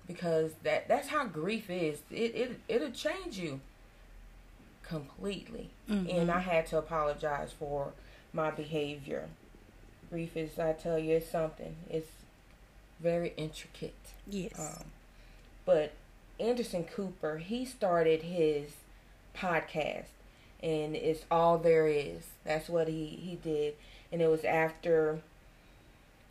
because 0.06 0.52
that 0.64 0.88
that's 0.88 1.08
how 1.08 1.24
grief 1.26 1.70
is. 1.70 2.00
It 2.10 2.34
it 2.34 2.60
it'll 2.68 2.90
change 2.90 3.38
you 3.38 3.60
completely, 4.82 5.70
and 6.10 6.30
I 6.30 6.40
had 6.40 6.66
to 6.68 6.78
apologize 6.78 7.52
for 7.56 7.92
my 8.32 8.50
behavior. 8.50 9.28
Grief 10.10 10.36
is, 10.36 10.58
I 10.58 10.72
tell 10.72 10.98
you, 10.98 11.16
it's 11.16 11.30
something. 11.30 11.76
It's 11.88 12.10
very 13.02 13.32
intricate. 13.36 13.94
Yes. 14.26 14.58
Um, 14.58 14.84
but 15.64 15.92
Anderson 16.38 16.84
Cooper, 16.84 17.38
he 17.38 17.64
started 17.64 18.22
his 18.22 18.72
podcast, 19.36 20.06
and 20.62 20.96
it's 20.96 21.24
all 21.30 21.58
there 21.58 21.86
is. 21.86 22.28
That's 22.44 22.68
what 22.68 22.88
he 22.88 23.06
he 23.06 23.36
did, 23.36 23.74
and 24.10 24.20
it 24.20 24.28
was 24.28 24.44
after 24.44 25.20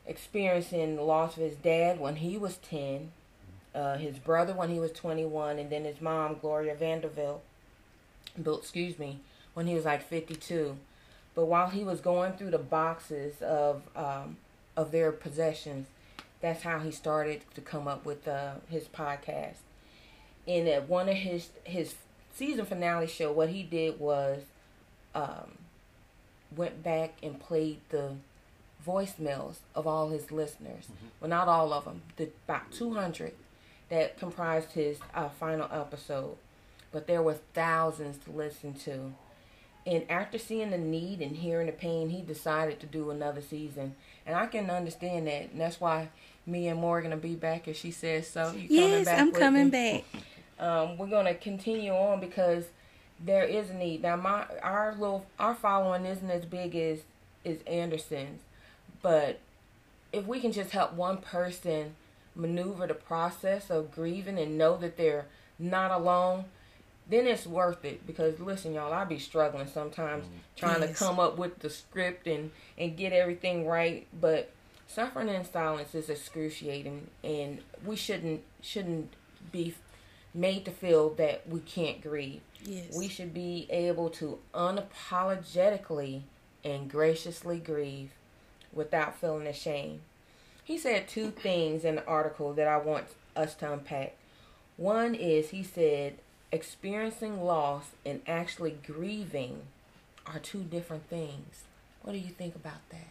experiencing 0.05 0.95
the 0.95 1.03
loss 1.03 1.37
of 1.37 1.43
his 1.43 1.55
dad 1.55 1.99
when 1.99 2.17
he 2.17 2.37
was 2.37 2.57
ten, 2.57 3.11
uh, 3.75 3.97
his 3.97 4.17
brother 4.17 4.53
when 4.53 4.69
he 4.69 4.79
was 4.79 4.91
twenty 4.91 5.25
one, 5.25 5.59
and 5.59 5.69
then 5.69 5.85
his 5.85 6.01
mom 6.01 6.37
Gloria 6.39 6.75
Vanderbilt, 6.75 7.43
excuse 8.37 8.97
me, 8.97 9.19
when 9.53 9.67
he 9.67 9.75
was 9.75 9.85
like 9.85 10.01
fifty 10.01 10.35
two. 10.35 10.77
But 11.35 11.45
while 11.45 11.69
he 11.69 11.83
was 11.83 12.01
going 12.01 12.33
through 12.33 12.51
the 12.51 12.57
boxes 12.57 13.41
of 13.41 13.83
um, 13.95 14.37
of 14.75 14.91
their 14.91 15.11
possessions, 15.11 15.87
that's 16.41 16.63
how 16.63 16.79
he 16.79 16.91
started 16.91 17.41
to 17.55 17.61
come 17.61 17.87
up 17.87 18.05
with 18.05 18.27
uh, 18.27 18.55
his 18.69 18.85
podcast. 18.85 19.57
And 20.47 20.67
at 20.67 20.87
one 20.89 21.09
of 21.09 21.15
his 21.15 21.49
his 21.63 21.95
season 22.33 22.65
finale 22.65 23.07
show, 23.07 23.31
what 23.31 23.49
he 23.49 23.63
did 23.63 23.99
was 23.99 24.43
um, 25.13 25.57
went 26.55 26.81
back 26.83 27.15
and 27.21 27.39
played 27.39 27.79
the 27.89 28.15
voicemails 28.85 29.57
of 29.75 29.85
all 29.85 30.09
his 30.09 30.31
listeners. 30.31 30.87
Well, 31.19 31.29
not 31.29 31.47
all 31.47 31.73
of 31.73 31.85
them, 31.85 32.01
the, 32.15 32.29
about 32.47 32.71
two 32.71 32.93
hundred 32.93 33.33
that 33.89 34.17
comprised 34.17 34.71
his 34.71 34.99
uh, 35.13 35.29
final 35.29 35.67
episode. 35.71 36.37
But 36.91 37.05
there 37.05 37.21
were 37.21 37.37
thousands 37.53 38.17
to 38.25 38.31
listen 38.31 38.73
to. 38.85 39.13
And 39.89 40.05
after 40.09 40.37
seeing 40.37 40.69
the 40.69 40.77
need 40.77 41.19
and 41.19 41.35
hearing 41.35 41.65
the 41.65 41.73
pain, 41.73 42.09
he 42.09 42.21
decided 42.21 42.79
to 42.81 42.85
do 42.85 43.09
another 43.09 43.41
season. 43.41 43.95
And 44.25 44.35
I 44.35 44.45
can 44.45 44.69
understand 44.69 45.25
that. 45.25 45.49
And 45.51 45.59
that's 45.59 45.81
why 45.81 46.09
me 46.45 46.67
and 46.67 46.79
Morgan 46.79 47.09
will 47.09 47.17
be 47.17 47.33
back 47.33 47.67
if 47.67 47.75
she 47.75 47.89
says 47.89 48.27
so. 48.29 48.51
You 48.51 48.67
yes, 48.69 49.07
I'm 49.07 49.31
coming 49.31 49.71
me? 49.71 50.03
back. 50.11 50.23
um, 50.59 50.97
we're 50.97 51.07
gonna 51.07 51.33
continue 51.33 51.91
on 51.91 52.19
because 52.19 52.65
there 53.19 53.43
is 53.43 53.71
a 53.71 53.73
need. 53.73 54.03
Now, 54.03 54.15
my 54.15 54.45
our 54.61 54.93
little 54.93 55.25
our 55.39 55.55
following 55.55 56.05
isn't 56.05 56.29
as 56.29 56.45
big 56.45 56.75
as 56.75 56.99
is 57.43 57.59
Anderson's, 57.65 58.41
but 59.01 59.39
if 60.13 60.27
we 60.27 60.39
can 60.39 60.51
just 60.51 60.69
help 60.71 60.93
one 60.93 61.17
person 61.17 61.95
maneuver 62.35 62.85
the 62.85 62.93
process 62.93 63.71
of 63.71 63.91
grieving 63.91 64.37
and 64.37 64.55
know 64.57 64.77
that 64.77 64.97
they're 64.97 65.25
not 65.57 65.91
alone, 65.91 66.45
then 67.09 67.27
it's 67.27 67.45
worth 67.47 67.83
it. 67.85 68.05
Because 68.05 68.39
listen, 68.39 68.73
y'all, 68.73 68.93
I 68.93 69.03
be 69.03 69.19
struggling 69.19 69.67
sometimes 69.67 70.25
mm. 70.25 70.29
trying 70.55 70.81
Yes. 70.81 70.97
to 70.97 71.05
come 71.05 71.19
up 71.19 71.37
with 71.37 71.59
the 71.59 71.69
script 71.69 72.27
and 72.27 72.51
and 72.77 72.95
get 72.95 73.13
everything 73.13 73.67
right, 73.67 74.07
but 74.19 74.51
suffering 74.87 75.29
in 75.29 75.43
silence 75.45 75.93
is 75.95 76.09
excruciating, 76.09 77.07
and 77.23 77.59
we 77.85 77.95
shouldn't 77.95 78.41
shouldn't 78.61 79.13
be 79.51 79.73
made 80.33 80.65
to 80.65 80.71
feel 80.71 81.09
that 81.15 81.47
we 81.47 81.59
can't 81.61 82.01
grieve. 82.01 82.41
Yes. 82.63 82.95
We 82.95 83.07
should 83.07 83.33
be 83.33 83.67
able 83.69 84.09
to 84.11 84.39
unapologetically 84.53 86.21
and 86.63 86.89
graciously 86.89 87.57
grieve 87.59 88.11
without 88.73 89.15
feeling 89.19 89.47
ashamed. 89.47 90.01
He 90.63 90.77
said 90.77 91.07
two 91.07 91.31
things 91.31 91.83
in 91.83 91.95
the 91.95 92.05
article 92.05 92.53
that 92.53 92.67
I 92.67 92.77
want 92.77 93.05
us 93.35 93.55
to 93.55 93.73
unpack. 93.73 94.15
One 94.77 95.15
is 95.15 95.49
he 95.49 95.63
said 95.63 96.17
experiencing 96.51 97.43
loss 97.43 97.85
and 98.05 98.21
actually 98.27 98.77
grieving 98.85 99.63
are 100.25 100.39
two 100.39 100.63
different 100.63 101.09
things. 101.09 101.63
What 102.01 102.13
do 102.13 102.19
you 102.19 102.29
think 102.29 102.55
about 102.55 102.87
that? 102.89 103.09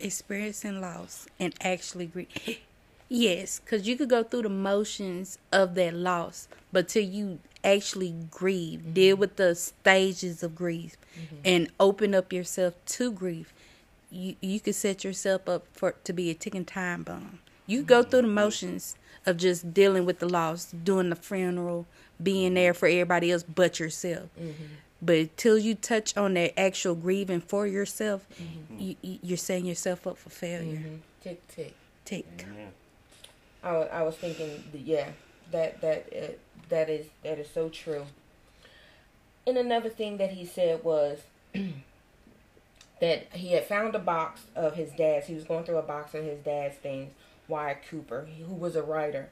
experiencing 0.00 0.80
loss 0.80 1.26
and 1.38 1.54
actually 1.60 2.06
grieve. 2.06 2.58
Yes, 3.12 3.58
because 3.58 3.88
you 3.88 3.96
could 3.96 4.08
go 4.08 4.22
through 4.22 4.42
the 4.42 4.48
motions 4.48 5.36
of 5.50 5.74
that 5.74 5.94
loss, 5.94 6.46
but 6.70 6.86
till 6.86 7.02
you 7.02 7.40
actually 7.64 8.14
grieve, 8.30 8.78
mm-hmm. 8.78 8.92
deal 8.92 9.16
with 9.16 9.34
the 9.34 9.56
stages 9.56 10.44
of 10.44 10.54
grief, 10.54 10.96
mm-hmm. 11.18 11.38
and 11.44 11.72
open 11.80 12.14
up 12.14 12.32
yourself 12.32 12.74
to 12.86 13.10
grief, 13.10 13.52
you 14.12 14.36
you 14.40 14.60
could 14.60 14.76
set 14.76 15.02
yourself 15.02 15.48
up 15.48 15.66
for 15.72 15.96
to 16.04 16.12
be 16.12 16.30
a 16.30 16.34
ticking 16.34 16.64
time 16.64 17.02
bomb. 17.02 17.40
You 17.70 17.82
go 17.82 18.02
through 18.02 18.22
the 18.22 18.28
motions 18.28 18.96
of 19.26 19.36
just 19.36 19.72
dealing 19.72 20.04
with 20.04 20.18
the 20.18 20.28
loss, 20.28 20.66
doing 20.66 21.10
the 21.10 21.16
funeral, 21.16 21.86
being 22.20 22.54
there 22.54 22.74
for 22.74 22.88
everybody 22.88 23.30
else 23.30 23.44
but 23.44 23.78
yourself. 23.78 24.28
Mm-hmm. 24.40 24.64
But 25.00 25.16
until 25.16 25.56
you 25.56 25.76
touch 25.76 26.16
on 26.16 26.34
that 26.34 26.58
actual 26.58 26.94
grieving 26.94 27.40
for 27.40 27.66
yourself, 27.66 28.26
mm-hmm. 28.34 28.94
you, 29.02 29.18
you're 29.22 29.38
setting 29.38 29.66
yourself 29.66 30.06
up 30.06 30.18
for 30.18 30.30
failure. 30.30 30.78
Mm-hmm. 30.78 30.96
Tick 31.22 31.48
tick 31.48 31.74
tick. 32.04 32.46
I, 33.62 33.68
I 33.68 34.02
was 34.02 34.16
thinking, 34.16 34.64
yeah, 34.74 35.10
that 35.52 35.80
that 35.80 36.08
uh, 36.12 36.32
that 36.70 36.90
is 36.90 37.06
that 37.22 37.38
is 37.38 37.48
so 37.50 37.68
true. 37.68 38.04
And 39.46 39.56
another 39.56 39.90
thing 39.90 40.16
that 40.16 40.32
he 40.32 40.44
said 40.44 40.82
was 40.82 41.20
that 43.00 43.32
he 43.32 43.52
had 43.52 43.64
found 43.64 43.94
a 43.94 43.98
box 43.98 44.42
of 44.56 44.74
his 44.74 44.90
dad's. 44.90 45.26
He 45.26 45.34
was 45.34 45.44
going 45.44 45.64
through 45.64 45.78
a 45.78 45.82
box 45.82 46.14
of 46.14 46.24
his 46.24 46.40
dad's 46.40 46.76
things. 46.76 47.12
Wyatt 47.50 47.82
Cooper, 47.90 48.28
who 48.46 48.54
was 48.54 48.76
a 48.76 48.82
writer, 48.82 49.28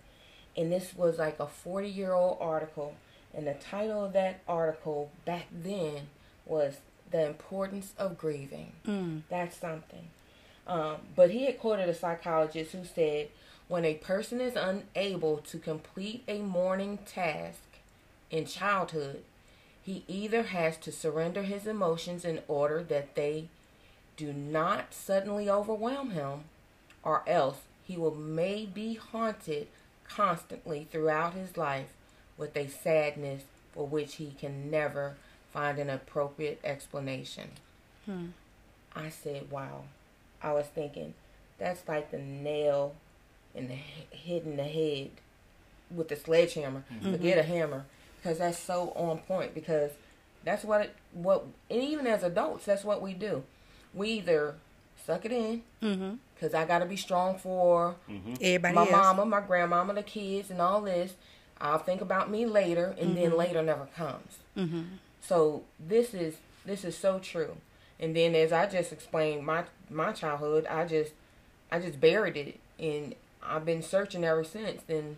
and 0.57 0.71
this 0.71 0.95
was 0.95 1.19
like 1.19 1.41
a 1.41 1.47
forty-year-old 1.47 2.37
article. 2.41 2.95
And 3.33 3.47
the 3.47 3.55
title 3.55 4.05
of 4.05 4.13
that 4.15 4.41
article 4.49 5.11
back 5.25 5.47
then 5.53 6.09
was 6.45 6.79
"The 7.11 7.27
Importance 7.27 7.95
of 7.97 8.19
Grieving." 8.19 8.73
Mm. 8.87 9.23
That's 9.31 9.57
something. 9.57 10.09
Um, 10.67 10.97
but 11.17 11.31
he 11.31 11.47
had 11.47 11.59
quoted 11.59 11.89
a 11.89 11.95
psychologist 11.95 12.73
who 12.73 12.85
said, 12.85 13.29
"When 13.69 13.85
a 13.85 13.95
person 13.95 14.41
is 14.41 14.57
unable 14.57 15.39
to 15.39 15.59
complete 15.59 16.25
a 16.27 16.41
mourning 16.41 16.99
task 17.07 17.63
in 18.31 18.45
childhood, 18.45 19.23
he 19.83 20.05
either 20.09 20.43
has 20.43 20.77
to 20.79 20.93
surrender 20.93 21.43
his 21.43 21.67
emotions 21.67 22.25
in 22.25 22.41
order 22.49 22.83
that 22.83 23.15
they 23.15 23.49
do 24.17 24.33
not 24.33 24.93
suddenly 24.93 25.49
overwhelm 25.49 26.11
him, 26.11 26.45
or 27.03 27.23
else 27.27 27.61
he 27.89 27.97
will 27.97 28.15
may 28.15 28.67
be 28.67 28.95
haunted 28.95 29.67
constantly 30.07 30.87
throughout 30.91 31.33
his 31.33 31.57
life 31.57 31.89
with 32.37 32.55
a 32.57 32.69
sadness 32.69 33.45
for 33.73 33.87
which 33.87 34.17
he 34.17 34.35
can 34.39 34.71
never 34.71 35.17
find 35.53 35.79
an 35.79 35.89
appropriate 35.89 36.61
explanation. 36.63 37.49
Hmm. 38.05 38.27
I 38.95 39.09
said, 39.09 39.51
wow. 39.51 39.85
I 40.43 40.53
was 40.53 40.67
thinking, 40.67 41.15
that's 41.59 41.89
like 41.89 42.11
the 42.11 42.19
nail 42.19 42.95
in 43.55 43.69
the 43.69 43.75
hitting 43.75 44.57
the 44.57 44.65
head 44.65 45.11
with 45.91 46.09
the 46.09 46.17
sledgehammer. 46.17 46.85
Mm-hmm. 46.93 47.13
Forget 47.13 47.39
a 47.39 47.43
hammer 47.43 47.87
because 48.17 48.39
that's 48.39 48.59
so 48.59 48.93
on 48.95 49.19
point 49.19 49.55
because 49.55 49.93
that's 50.45 50.65
what 50.65 50.83
it, 50.83 50.97
what 51.13 51.45
and 51.71 51.83
even 51.83 52.07
as 52.07 52.23
adults 52.23 52.67
that's 52.67 52.85
what 52.85 53.03
we 53.03 53.15
do. 53.15 53.45
We 53.95 54.11
either 54.11 54.57
suck 55.09 55.25
it 55.25 55.33
in 55.33 55.63
because 55.81 56.53
mm-hmm. 56.53 56.57
I 56.57 56.65
got 56.67 56.81
to 56.81 56.87
be 56.87 56.97
strong 56.97 57.39
for 57.39 57.97
mm-hmm. 58.09 58.35
everybody 58.41 58.75
my 58.75 58.83
else. 58.83 58.91
mama, 58.91 59.25
my 59.25 59.41
grandmama, 59.41 59.95
the 59.95 60.03
kids, 60.03 60.51
and 60.51 60.61
all 60.61 60.83
this. 60.83 61.15
I'll 61.61 61.79
think 61.79 62.03
about 62.03 62.31
me 62.31 62.47
later, 62.47 62.95
and 62.99 63.17
then 63.17 63.31
mm-hmm. 63.31 63.39
later 63.39 63.63
never 63.63 63.87
comes. 63.87 64.39
Mm-hmm. 64.57 64.83
So 65.21 65.65
this 65.81 66.13
is 66.15 66.37
this 66.65 66.85
is 66.85 66.97
so 66.97 67.19
true. 67.19 67.57
And 67.99 68.15
then 68.15 68.35
as 68.35 68.53
I 68.53 68.67
just 68.67 68.93
explained 68.93 69.45
my 69.45 69.65
my 69.91 70.13
childhood, 70.13 70.67
I 70.67 70.85
just 70.85 71.13
I 71.73 71.81
just 71.81 72.01
buried 72.01 72.37
it 72.37 72.61
and 72.79 73.15
I've 73.43 73.65
been 73.65 73.83
searching 73.83 74.25
ever 74.25 74.45
since. 74.45 74.83
And 74.89 75.17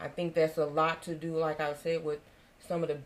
I 0.00 0.08
think 0.08 0.34
that's 0.34 0.56
a 0.56 0.66
lot 0.66 1.02
to 1.02 1.14
do, 1.14 1.36
like 1.36 1.60
I 1.60 1.74
said, 1.74 2.04
with 2.04 2.20
some 2.66 2.82
of 2.82 2.88
the 2.88 2.98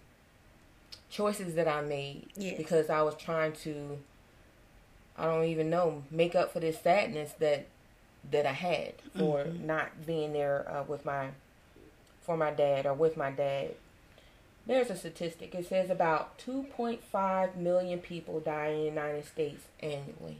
choices 1.10 1.54
that 1.54 1.66
I 1.66 1.80
made 1.80 2.28
yes. 2.36 2.56
because 2.56 2.88
I 2.88 3.02
was 3.02 3.16
trying 3.16 3.52
to 3.64 3.98
I 5.20 5.26
don't 5.26 5.44
even 5.44 5.70
know 5.70 6.02
make 6.10 6.34
up 6.34 6.52
for 6.52 6.60
this 6.60 6.80
sadness 6.80 7.32
that 7.38 7.66
that 8.30 8.46
I 8.46 8.52
had 8.52 8.94
for 9.16 9.44
mm-hmm. 9.44 9.66
not 9.66 10.06
being 10.06 10.32
there 10.32 10.66
uh, 10.68 10.82
with 10.82 11.04
my 11.04 11.28
for 12.22 12.36
my 12.36 12.50
dad 12.50 12.86
or 12.86 12.94
with 12.94 13.16
my 13.16 13.30
dad 13.30 13.74
there's 14.66 14.90
a 14.90 14.96
statistic. 14.96 15.54
It 15.54 15.68
says 15.68 15.90
about 15.90 16.38
2.5 16.38 17.56
million 17.56 17.98
people 17.98 18.40
die 18.40 18.68
in 18.68 18.78
the 18.78 18.84
United 18.84 19.26
States 19.26 19.64
annually, 19.80 20.38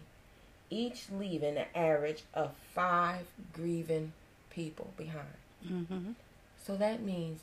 each 0.68 1.06
leaving 1.10 1.56
an 1.56 1.66
average 1.74 2.22
of 2.34 2.52
five 2.72 3.26
grieving 3.52 4.12
people 4.50 4.92
behind. 4.96 5.26
Mm-hmm. 5.66 6.12
So 6.64 6.76
that 6.76 7.02
means 7.02 7.40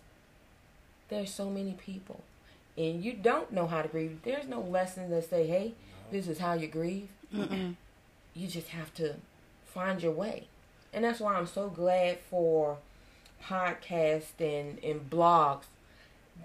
there's 1.10 1.34
so 1.34 1.50
many 1.50 1.74
people, 1.74 2.22
and 2.78 3.04
you 3.04 3.14
don't 3.14 3.52
know 3.52 3.68
how 3.68 3.82
to 3.82 3.88
grieve. 3.88 4.20
There's 4.24 4.48
no 4.48 4.62
lesson 4.62 5.10
that 5.10 5.30
say, 5.30 5.48
"Hey, 5.48 5.74
this 6.12 6.28
is 6.28 6.40
how 6.40 6.54
you 6.54 6.68
grieve." 6.68 7.10
Mm-mm. 7.34 7.76
You 8.34 8.48
just 8.48 8.70
have 8.70 8.94
to 8.96 9.16
find 9.66 10.02
your 10.02 10.12
way, 10.12 10.48
and 10.94 11.04
that's 11.04 11.20
why 11.20 11.36
I'm 11.36 11.48
so 11.48 11.70
glad 11.70 12.20
for 12.30 12.78
podcasts 13.44 14.40
and 14.40 14.84
and 14.84 15.10
blogs 15.10 15.66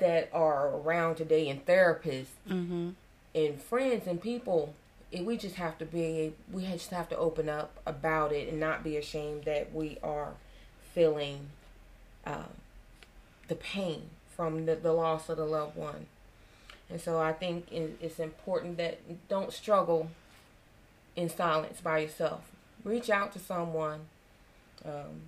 that 0.01 0.29
are 0.33 0.68
around 0.68 1.16
today 1.16 1.49
and 1.49 1.64
therapists 1.66 2.27
mm-hmm. 2.49 2.90
and 3.35 3.61
friends 3.61 4.07
and 4.07 4.21
people 4.21 4.75
we 5.21 5.37
just 5.37 5.57
have 5.57 5.77
to 5.79 5.85
be 5.85 6.33
we 6.51 6.64
just 6.66 6.90
have 6.90 7.09
to 7.09 7.16
open 7.16 7.49
up 7.49 7.79
about 7.85 8.33
it 8.33 8.49
and 8.49 8.59
not 8.59 8.83
be 8.83 8.97
ashamed 8.97 9.45
that 9.45 9.73
we 9.75 9.99
are 10.03 10.33
feeling 10.95 11.49
uh, 12.27 12.45
the 13.49 13.55
pain 13.55 14.03
from 14.35 14.64
the, 14.64 14.75
the 14.75 14.92
loss 14.92 15.29
of 15.29 15.37
the 15.37 15.45
loved 15.45 15.77
one 15.77 16.07
and 16.88 17.01
so 17.01 17.18
i 17.18 17.33
think 17.33 17.66
it's 17.71 18.18
important 18.18 18.79
that 18.79 19.29
don't 19.29 19.53
struggle 19.53 20.11
in 21.16 21.29
silence 21.29 21.81
by 21.81 21.98
yourself 21.98 22.51
reach 22.85 23.11
out 23.11 23.33
to 23.33 23.38
someone 23.38 24.01
um, 24.85 25.22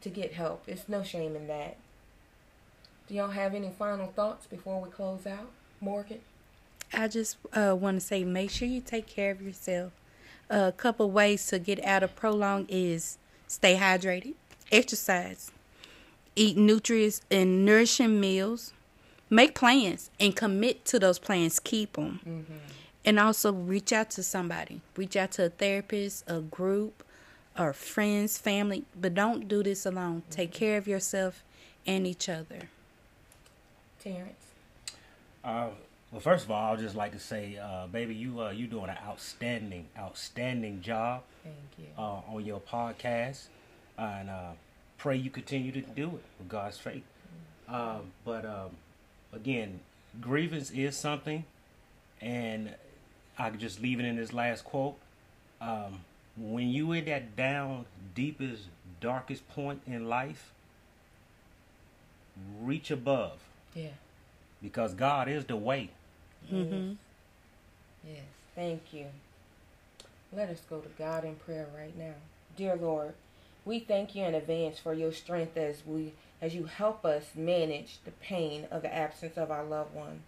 to 0.00 0.08
get 0.08 0.32
help 0.32 0.62
it's 0.66 0.88
no 0.88 1.02
shame 1.02 1.36
in 1.36 1.46
that 1.46 1.76
do 3.06 3.14
y'all 3.14 3.28
have 3.28 3.54
any 3.54 3.70
final 3.70 4.06
thoughts 4.06 4.46
before 4.46 4.80
we 4.80 4.88
close 4.88 5.26
out, 5.26 5.50
Morgan? 5.80 6.20
I 6.92 7.08
just 7.08 7.36
uh, 7.52 7.76
want 7.78 8.00
to 8.00 8.06
say 8.06 8.24
make 8.24 8.50
sure 8.50 8.66
you 8.66 8.80
take 8.80 9.06
care 9.06 9.30
of 9.30 9.42
yourself. 9.42 9.92
Uh, 10.50 10.66
a 10.68 10.72
couple 10.72 11.10
ways 11.10 11.46
to 11.48 11.58
get 11.58 11.84
out 11.84 12.02
of 12.02 12.16
prolong 12.16 12.66
is 12.68 13.18
stay 13.46 13.76
hydrated, 13.76 14.34
exercise, 14.72 15.50
eat 16.34 16.56
nutritious 16.56 17.20
and 17.30 17.66
nourishing 17.66 18.20
meals, 18.20 18.72
make 19.28 19.54
plans 19.54 20.10
and 20.18 20.34
commit 20.34 20.84
to 20.86 20.98
those 20.98 21.18
plans, 21.18 21.60
keep 21.60 21.94
them. 21.94 22.20
Mm-hmm. 22.26 22.54
And 23.04 23.18
also 23.20 23.52
reach 23.52 23.92
out 23.92 24.10
to 24.10 24.22
somebody. 24.22 24.80
Reach 24.96 25.16
out 25.16 25.32
to 25.32 25.46
a 25.46 25.50
therapist, 25.50 26.24
a 26.26 26.40
group, 26.40 27.04
or 27.58 27.72
friends, 27.72 28.38
family. 28.38 28.84
But 28.98 29.14
don't 29.14 29.46
do 29.46 29.62
this 29.62 29.84
alone. 29.84 30.22
Mm-hmm. 30.22 30.30
Take 30.30 30.52
care 30.52 30.78
of 30.78 30.88
yourself 30.88 31.44
and 31.86 32.06
each 32.06 32.28
other. 32.28 32.68
Terrence? 34.02 34.52
Uh, 35.44 35.68
well, 36.10 36.20
first 36.20 36.44
of 36.44 36.50
all, 36.50 36.72
I'd 36.72 36.78
just 36.78 36.94
like 36.94 37.12
to 37.12 37.18
say, 37.18 37.58
uh, 37.58 37.86
baby, 37.88 38.14
you 38.14 38.40
uh, 38.40 38.50
you 38.50 38.66
doing 38.66 38.88
an 38.88 38.98
outstanding, 39.06 39.86
outstanding 39.98 40.80
job. 40.80 41.22
Thank 41.42 41.56
you. 41.78 41.86
Uh, 41.98 42.20
on 42.32 42.44
your 42.44 42.60
podcast, 42.60 43.48
and 43.98 44.30
uh, 44.30 44.52
pray 44.96 45.16
you 45.16 45.28
continue 45.28 45.72
to 45.72 45.80
do 45.80 46.06
it 46.06 46.22
with 46.38 46.48
God's 46.48 46.78
faith. 46.78 47.02
Mm-hmm. 47.68 47.74
Um, 47.74 48.12
but 48.24 48.46
um, 48.46 48.70
again, 49.32 49.80
grievance 50.20 50.70
is 50.70 50.96
something, 50.96 51.44
and 52.20 52.74
I 53.38 53.50
could 53.50 53.60
just 53.60 53.80
leave 53.82 54.00
it 54.00 54.04
in 54.04 54.16
this 54.16 54.32
last 54.32 54.64
quote. 54.64 54.96
Um, 55.60 56.00
when 56.36 56.68
you 56.68 56.92
in 56.92 57.04
that 57.06 57.36
down, 57.36 57.86
deepest, 58.14 58.64
darkest 59.00 59.48
point 59.48 59.82
in 59.86 60.08
life, 60.08 60.52
reach 62.60 62.90
above 62.90 63.38
yeah. 63.74 63.88
Because 64.62 64.94
God 64.94 65.28
is 65.28 65.44
the 65.44 65.56
way. 65.56 65.90
Mm-hmm. 66.50 66.92
Yes. 68.06 68.22
Thank 68.54 68.92
you. 68.92 69.06
Let 70.32 70.48
us 70.48 70.62
go 70.68 70.78
to 70.78 70.88
God 70.96 71.24
in 71.24 71.36
prayer 71.36 71.66
right 71.76 71.96
now. 71.96 72.14
Dear 72.56 72.76
Lord, 72.76 73.14
we 73.64 73.80
thank 73.80 74.14
you 74.14 74.24
in 74.24 74.34
advance 74.34 74.78
for 74.78 74.94
your 74.94 75.12
strength 75.12 75.56
as 75.56 75.82
we 75.84 76.12
as 76.40 76.54
you 76.54 76.64
help 76.64 77.04
us 77.04 77.30
manage 77.34 77.98
the 78.04 78.10
pain 78.10 78.66
of 78.70 78.82
the 78.82 78.94
absence 78.94 79.36
of 79.36 79.50
our 79.50 79.64
loved 79.64 79.94
one. 79.94 80.20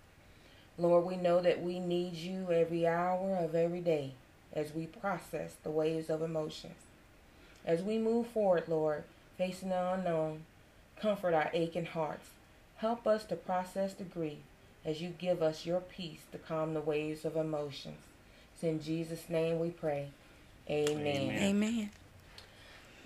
Lord, 0.79 1.05
we 1.05 1.17
know 1.17 1.41
that 1.41 1.63
we 1.63 1.79
need 1.79 2.15
you 2.15 2.51
every 2.51 2.87
hour 2.87 3.37
of 3.37 3.55
every 3.55 3.81
day 3.81 4.13
as 4.53 4.75
we 4.75 4.87
process 4.87 5.55
the 5.63 5.71
waves 5.71 6.11
of 6.11 6.23
emotions. 6.23 6.75
As 7.65 7.83
we 7.83 7.99
move 7.99 8.27
forward, 8.29 8.65
Lord, 8.69 9.05
facing 9.39 9.71
the 9.71 9.93
unknown, 9.95 10.43
comfort 11.01 11.35
our 11.35 11.51
aching 11.53 11.87
hearts 11.87 12.29
Help 12.79 13.07
us 13.07 13.25
to 13.25 13.37
process 13.37 13.95
the 13.95 14.05
grief 14.05 14.39
as 14.85 15.01
you 15.01 15.09
give 15.09 15.43
us 15.43 15.65
your 15.65 15.81
peace 15.81 16.21
to 16.31 16.39
calm 16.39 16.75
the 16.75 16.81
waves 16.81 17.25
of 17.25 17.37
emotions. 17.37 17.97
It's 18.55 18.63
in 18.63 18.83
Jesus' 18.83 19.31
name 19.31 19.59
we 19.59 19.71
pray. 19.71 20.09
Amen. 20.69 21.07
Amen. 21.07 21.43
Amen. 21.43 21.91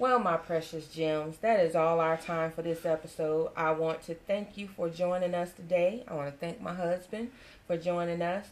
Well, 0.00 0.18
my 0.18 0.38
precious 0.38 0.86
gems, 0.86 1.36
that 1.42 1.60
is 1.60 1.76
all 1.76 2.00
our 2.00 2.16
time 2.16 2.52
for 2.52 2.62
this 2.62 2.86
episode. 2.86 3.50
I 3.54 3.72
want 3.72 4.00
to 4.04 4.14
thank 4.14 4.56
you 4.56 4.66
for 4.66 4.88
joining 4.88 5.34
us 5.34 5.52
today. 5.52 6.04
I 6.08 6.14
want 6.14 6.32
to 6.32 6.38
thank 6.38 6.58
my 6.58 6.72
husband 6.72 7.32
for 7.66 7.76
joining 7.76 8.22
us. 8.22 8.46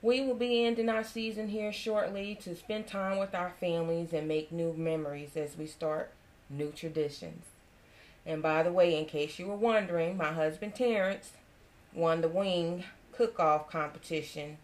We 0.00 0.22
will 0.22 0.36
be 0.36 0.64
ending 0.64 0.88
our 0.88 1.04
season 1.04 1.50
here 1.50 1.70
shortly 1.70 2.34
to 2.36 2.56
spend 2.56 2.86
time 2.86 3.18
with 3.18 3.34
our 3.34 3.52
families 3.60 4.14
and 4.14 4.26
make 4.26 4.50
new 4.50 4.72
memories 4.72 5.36
as 5.36 5.58
we 5.58 5.66
start 5.66 6.12
new 6.48 6.70
traditions. 6.70 7.44
And 8.24 8.42
by 8.42 8.62
the 8.62 8.72
way, 8.72 8.98
in 8.98 9.04
case 9.04 9.38
you 9.38 9.48
were 9.48 9.54
wondering, 9.54 10.16
my 10.16 10.32
husband 10.32 10.76
Terrence 10.76 11.32
won 11.92 12.22
the 12.22 12.28
wing 12.28 12.84
cook-off 13.12 13.68
competition. 13.68 14.56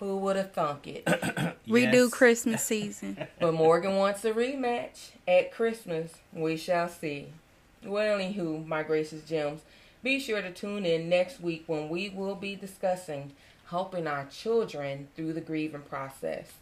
Who 0.00 0.16
would 0.18 0.36
have 0.36 0.52
thunk 0.52 0.86
it? 0.88 1.04
Redo 1.68 1.92
Yes. 1.92 2.10
Christmas 2.10 2.64
season. 2.72 3.16
but 3.38 3.52
Morgan 3.54 3.96
wants 3.96 4.24
a 4.24 4.32
rematch 4.32 5.10
at 5.28 5.52
Christmas. 5.52 6.14
We 6.32 6.56
shall 6.56 6.88
see. 6.88 7.28
Well, 7.84 8.18
anywho, 8.18 8.66
my 8.66 8.82
gracious 8.82 9.22
gems, 9.22 9.60
be 10.02 10.18
sure 10.18 10.42
to 10.42 10.50
tune 10.50 10.84
in 10.86 11.08
next 11.08 11.40
week 11.40 11.64
when 11.66 11.88
we 11.88 12.08
will 12.08 12.34
be 12.34 12.56
discussing 12.56 13.32
helping 13.66 14.06
our 14.06 14.24
children 14.26 15.08
through 15.14 15.34
the 15.34 15.40
grieving 15.40 15.82
process. 15.82 16.52